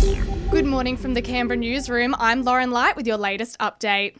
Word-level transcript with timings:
Good 0.00 0.64
morning 0.64 0.96
from 0.96 1.12
the 1.12 1.20
Canberra 1.20 1.58
newsroom. 1.58 2.14
I'm 2.18 2.42
Lauren 2.42 2.70
Light 2.70 2.96
with 2.96 3.06
your 3.06 3.18
latest 3.18 3.58
update. 3.58 4.16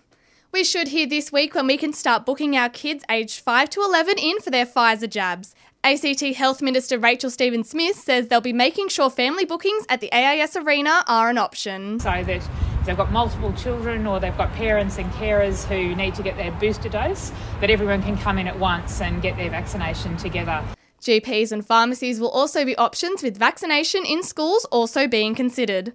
We 0.53 0.62
should 0.62 0.88
hear 0.88 1.06
this 1.06 1.33
week 1.33 1.54
when 1.54 1.67
we 1.67 1.79
can 1.79 1.95
start 1.95 2.26
booking 2.26 2.54
our 2.54 2.68
kids 2.68 3.03
aged 3.08 3.41
5 3.41 3.71
to 3.71 3.80
11 3.80 4.19
in 4.19 4.40
for 4.40 4.51
their 4.51 4.66
Pfizer 4.66 5.08
jabs. 5.08 5.54
ACT 5.82 6.21
Health 6.37 6.61
Minister 6.61 6.98
Rachel 6.98 7.30
Stephen 7.30 7.64
Smith 7.64 7.96
says 7.96 8.29
they'll 8.29 8.43
be 8.43 8.53
making 8.53 8.88
sure 8.88 9.08
family 9.08 9.46
bookings 9.46 9.87
at 9.88 10.03
the 10.03 10.12
AIS 10.12 10.54
Arena 10.54 11.03
are 11.06 11.30
an 11.30 11.39
option. 11.39 11.99
So 11.99 12.11
that 12.11 12.29
if 12.29 12.49
they've 12.85 12.95
got 12.95 13.11
multiple 13.11 13.55
children 13.55 14.07
or 14.07 14.21
they've 14.21 14.37
got 14.37 14.53
parents 14.53 14.99
and 14.99 15.11
carers 15.15 15.65
who 15.65 15.95
need 15.95 16.15
to 16.17 16.23
get 16.23 16.37
their 16.37 16.53
booster 16.53 16.91
dose, 16.91 17.33
that 17.62 17.71
everyone 17.71 18.03
can 18.03 18.19
come 18.19 18.39
in 18.39 18.47
at 18.47 18.59
once 18.59 19.01
and 19.01 19.23
get 19.23 19.39
their 19.39 19.49
vaccination 19.49 20.19
together. 20.19 20.62
GPs 21.01 21.53
and 21.53 21.67
pharmacies 21.67 22.21
will 22.21 22.30
also 22.30 22.64
be 22.64 22.77
options 22.77 23.23
with 23.23 23.37
vaccination 23.37 24.05
in 24.05 24.23
schools 24.23 24.64
also 24.66 25.07
being 25.07 25.34
considered. 25.34 25.95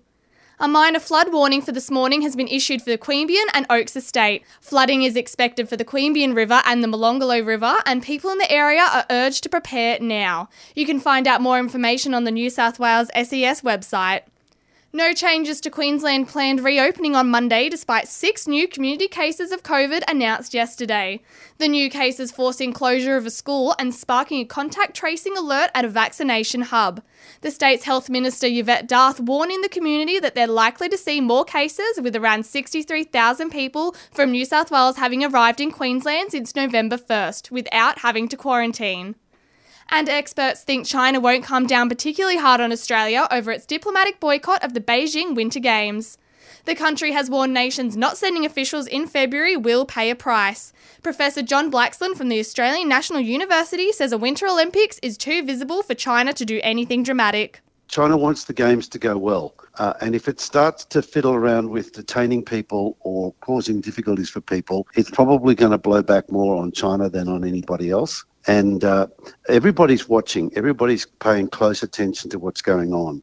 A 0.57 0.69
minor 0.69 0.99
flood 0.99 1.33
warning 1.33 1.61
for 1.61 1.73
this 1.73 1.91
morning 1.91 2.21
has 2.21 2.33
been 2.35 2.47
issued 2.47 2.81
for 2.81 2.89
the 2.89 2.97
Queanbeyan 2.97 3.47
and 3.53 3.65
Oaks 3.69 3.95
Estate. 3.95 4.45
Flooding 4.61 5.03
is 5.03 5.17
expected 5.17 5.67
for 5.67 5.75
the 5.75 5.83
Queanbeyan 5.83 6.33
River 6.33 6.61
and 6.65 6.81
the 6.81 6.87
Molonglo 6.87 7.45
River, 7.45 7.75
and 7.85 8.01
people 8.01 8.31
in 8.31 8.37
the 8.37 8.49
area 8.49 8.87
are 8.89 9.05
urged 9.09 9.43
to 9.43 9.49
prepare 9.49 9.99
now. 9.99 10.47
You 10.73 10.85
can 10.85 11.01
find 11.01 11.27
out 11.27 11.41
more 11.41 11.59
information 11.59 12.13
on 12.13 12.23
the 12.23 12.31
New 12.31 12.49
South 12.49 12.79
Wales 12.79 13.09
SES 13.13 13.61
website. 13.61 14.21
No 14.95 15.11
changes 15.11 15.59
to 15.59 15.69
Queensland 15.69 16.29
planned 16.29 16.63
reopening 16.63 17.17
on 17.17 17.29
Monday 17.29 17.67
despite 17.67 18.07
six 18.07 18.47
new 18.47 18.65
community 18.65 19.09
cases 19.09 19.51
of 19.51 19.61
COVID 19.61 20.03
announced 20.07 20.53
yesterday. 20.53 21.21
The 21.57 21.67
new 21.67 21.89
cases 21.89 22.31
forcing 22.31 22.71
closure 22.71 23.17
of 23.17 23.25
a 23.25 23.29
school 23.29 23.75
and 23.77 23.93
sparking 23.93 24.39
a 24.39 24.45
contact 24.45 24.95
tracing 24.95 25.35
alert 25.35 25.69
at 25.75 25.83
a 25.83 25.89
vaccination 25.89 26.61
hub. 26.61 27.03
The 27.41 27.51
state's 27.51 27.83
health 27.83 28.09
minister 28.09 28.47
Yvette 28.47 28.87
D'Ath 28.87 29.19
warning 29.19 29.59
the 29.59 29.67
community 29.67 30.17
that 30.17 30.33
they're 30.33 30.47
likely 30.47 30.87
to 30.87 30.97
see 30.97 31.19
more 31.19 31.43
cases 31.43 31.99
with 32.01 32.15
around 32.15 32.45
63,000 32.45 33.49
people 33.49 33.97
from 34.13 34.31
New 34.31 34.45
South 34.45 34.71
Wales 34.71 34.95
having 34.95 35.25
arrived 35.25 35.59
in 35.59 35.71
Queensland 35.71 36.31
since 36.31 36.55
November 36.55 36.95
1st 36.95 37.51
without 37.51 37.99
having 37.99 38.29
to 38.29 38.37
quarantine. 38.37 39.15
And 39.89 40.09
experts 40.09 40.63
think 40.63 40.85
China 40.85 41.19
won't 41.19 41.43
come 41.43 41.67
down 41.67 41.89
particularly 41.89 42.37
hard 42.37 42.59
on 42.59 42.71
Australia 42.71 43.27
over 43.31 43.51
its 43.51 43.65
diplomatic 43.65 44.19
boycott 44.19 44.63
of 44.63 44.73
the 44.73 44.81
Beijing 44.81 45.35
Winter 45.35 45.59
Games. 45.59 46.17
The 46.65 46.75
country 46.75 47.11
has 47.11 47.29
warned 47.29 47.53
nations 47.53 47.95
not 47.95 48.17
sending 48.17 48.45
officials 48.45 48.87
in 48.87 49.05
February 49.05 49.55
will 49.55 49.85
pay 49.85 50.09
a 50.09 50.15
price. 50.15 50.73
Professor 51.03 51.43
John 51.43 51.71
Blaxland 51.71 52.17
from 52.17 52.29
the 52.29 52.39
Australian 52.39 52.89
National 52.89 53.21
University 53.21 53.91
says 53.91 54.11
a 54.11 54.17
Winter 54.17 54.47
Olympics 54.47 54.99
is 55.03 55.17
too 55.17 55.43
visible 55.43 55.83
for 55.83 55.93
China 55.93 56.33
to 56.33 56.43
do 56.43 56.59
anything 56.63 57.03
dramatic. 57.03 57.61
China 57.87 58.17
wants 58.17 58.45
the 58.45 58.53
games 58.53 58.87
to 58.89 58.99
go 58.99 59.17
well. 59.17 59.53
Uh, 59.77 59.93
and 60.01 60.15
if 60.15 60.27
it 60.27 60.39
starts 60.39 60.85
to 60.85 61.01
fiddle 61.01 61.33
around 61.33 61.69
with 61.69 61.93
detaining 61.93 62.43
people 62.43 62.97
or 63.01 63.33
causing 63.41 63.81
difficulties 63.81 64.29
for 64.29 64.41
people, 64.41 64.87
it's 64.95 65.09
probably 65.09 65.55
going 65.55 65.71
to 65.71 65.77
blow 65.77 66.01
back 66.01 66.31
more 66.31 66.61
on 66.61 66.71
China 66.71 67.09
than 67.09 67.27
on 67.27 67.43
anybody 67.43 67.89
else. 67.89 68.23
And 68.47 68.83
uh, 68.83 69.07
everybody's 69.49 70.07
watching, 70.07 70.51
everybody's 70.55 71.05
paying 71.05 71.47
close 71.47 71.83
attention 71.83 72.29
to 72.31 72.39
what's 72.39 72.61
going 72.61 72.93
on. 72.93 73.21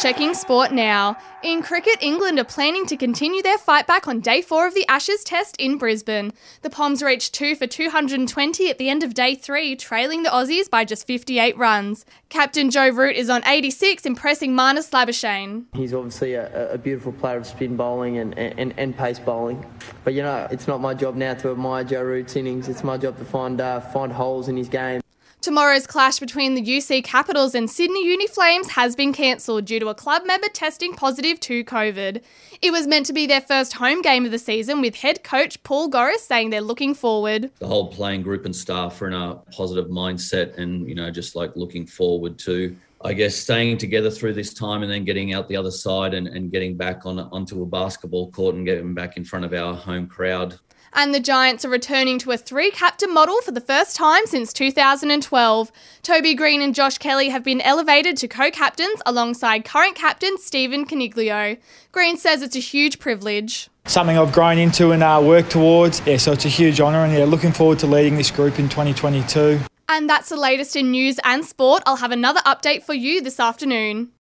Checking 0.00 0.32
sport 0.32 0.72
now. 0.72 1.18
In 1.42 1.62
cricket, 1.62 1.98
England 2.00 2.38
are 2.38 2.44
planning 2.44 2.86
to 2.86 2.96
continue 2.96 3.42
their 3.42 3.58
fight 3.58 3.86
back 3.86 4.08
on 4.08 4.20
day 4.20 4.40
four 4.40 4.66
of 4.66 4.72
the 4.72 4.86
Ashes 4.88 5.22
Test 5.22 5.58
in 5.58 5.76
Brisbane. 5.76 6.32
The 6.62 6.70
Poms 6.70 7.02
reached 7.02 7.34
two 7.34 7.54
for 7.54 7.66
220 7.66 8.70
at 8.70 8.78
the 8.78 8.88
end 8.88 9.02
of 9.02 9.12
day 9.12 9.34
three, 9.34 9.76
trailing 9.76 10.22
the 10.22 10.30
Aussies 10.30 10.70
by 10.70 10.86
just 10.86 11.06
58 11.06 11.54
runs. 11.58 12.06
Captain 12.30 12.70
Joe 12.70 12.88
Root 12.88 13.14
is 13.14 13.28
on 13.28 13.44
86, 13.44 14.06
impressing 14.06 14.52
Marnus 14.52 14.90
Labuschagne. 14.90 15.66
He's 15.74 15.92
obviously 15.92 16.32
a, 16.32 16.72
a, 16.72 16.78
beautiful 16.78 17.12
player 17.12 17.36
of 17.36 17.46
spin 17.46 17.76
bowling 17.76 18.16
and, 18.16 18.38
and, 18.38 18.72
and 18.78 18.96
pace 18.96 19.18
bowling. 19.18 19.66
But 20.04 20.14
you 20.14 20.22
know, 20.22 20.48
it's 20.50 20.66
not 20.66 20.80
my 20.80 20.94
job 20.94 21.14
now 21.14 21.34
to 21.34 21.50
admire 21.50 21.84
Joe 21.84 22.04
Root's 22.04 22.36
innings. 22.36 22.70
It's 22.70 22.82
my 22.82 22.96
job 22.96 23.18
to 23.18 23.24
find 23.26 23.60
uh, 23.60 23.80
find 23.80 24.10
holes 24.10 24.48
in 24.48 24.56
his 24.56 24.70
game. 24.70 25.02
Tomorrow's 25.40 25.86
clash 25.86 26.18
between 26.18 26.54
the 26.54 26.60
UC 26.60 27.02
Capitals 27.02 27.54
and 27.54 27.70
Sydney 27.70 28.04
Uni 28.04 28.26
Flames 28.26 28.68
has 28.68 28.94
been 28.94 29.14
cancelled 29.14 29.64
due 29.64 29.80
to 29.80 29.88
a 29.88 29.94
club 29.94 30.26
member 30.26 30.48
testing 30.48 30.92
positive 30.92 31.40
to 31.40 31.64
COVID. 31.64 32.20
It 32.60 32.70
was 32.70 32.86
meant 32.86 33.06
to 33.06 33.14
be 33.14 33.26
their 33.26 33.40
first 33.40 33.72
home 33.72 34.02
game 34.02 34.26
of 34.26 34.32
the 34.32 34.38
season, 34.38 34.82
with 34.82 34.96
head 34.96 35.24
coach 35.24 35.62
Paul 35.62 35.88
Goriss 35.90 36.18
saying 36.18 36.50
they're 36.50 36.60
looking 36.60 36.92
forward. 36.92 37.50
The 37.58 37.66
whole 37.66 37.90
playing 37.90 38.20
group 38.20 38.44
and 38.44 38.54
staff 38.54 39.00
are 39.00 39.06
in 39.06 39.14
a 39.14 39.36
positive 39.50 39.86
mindset 39.86 40.58
and, 40.58 40.86
you 40.86 40.94
know, 40.94 41.10
just 41.10 41.34
like 41.34 41.56
looking 41.56 41.86
forward 41.86 42.38
to 42.40 42.76
I 43.02 43.14
guess 43.14 43.34
staying 43.34 43.78
together 43.78 44.10
through 44.10 44.34
this 44.34 44.52
time 44.52 44.82
and 44.82 44.90
then 44.90 45.04
getting 45.04 45.32
out 45.32 45.48
the 45.48 45.56
other 45.56 45.70
side 45.70 46.12
and, 46.12 46.28
and 46.28 46.52
getting 46.52 46.76
back 46.76 47.06
on 47.06 47.18
onto 47.18 47.62
a 47.62 47.66
basketball 47.66 48.30
court 48.30 48.54
and 48.54 48.66
getting 48.66 48.94
back 48.94 49.16
in 49.16 49.24
front 49.24 49.44
of 49.44 49.54
our 49.54 49.74
home 49.74 50.06
crowd 50.06 50.58
and 50.92 51.14
the 51.14 51.20
Giants 51.20 51.64
are 51.64 51.68
returning 51.68 52.18
to 52.20 52.32
a 52.32 52.36
three 52.36 52.70
captain 52.70 53.12
model 53.12 53.40
for 53.42 53.52
the 53.52 53.60
first 53.60 53.96
time 53.96 54.26
since 54.26 54.52
2012. 54.52 55.72
Toby 56.02 56.34
Greene 56.34 56.62
and 56.62 56.74
Josh 56.74 56.98
Kelly 56.98 57.28
have 57.28 57.44
been 57.44 57.60
elevated 57.60 58.16
to 58.18 58.28
co 58.28 58.50
captains 58.50 59.00
alongside 59.06 59.64
current 59.64 59.94
captain 59.94 60.36
Stephen 60.38 60.84
Coniglio. 60.84 61.58
Greene 61.92 62.16
says 62.16 62.42
it's 62.42 62.56
a 62.56 62.60
huge 62.60 62.98
privilege. 62.98 63.68
Something 63.86 64.18
I've 64.18 64.32
grown 64.32 64.58
into 64.58 64.92
and 64.92 65.02
uh, 65.02 65.20
worked 65.22 65.50
towards. 65.50 66.04
Yeah, 66.06 66.16
so 66.16 66.32
it's 66.32 66.44
a 66.44 66.48
huge 66.48 66.80
honour, 66.80 67.04
and 67.04 67.12
yeah, 67.12 67.24
looking 67.24 67.52
forward 67.52 67.78
to 67.80 67.86
leading 67.86 68.16
this 68.16 68.30
group 68.30 68.58
in 68.58 68.68
2022. 68.68 69.60
And 69.92 70.08
that's 70.08 70.28
the 70.28 70.36
latest 70.36 70.76
in 70.76 70.92
news 70.92 71.18
and 71.24 71.44
sport. 71.44 71.82
I'll 71.84 71.96
have 71.96 72.12
another 72.12 72.38
update 72.46 72.84
for 72.84 72.94
you 72.94 73.20
this 73.20 73.40
afternoon. 73.40 74.12